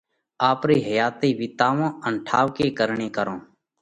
[0.49, 3.37] آپرئِي حياتئِي وِيتاوئه ان ٺائُوڪي ڪرڻي ڪرئه۔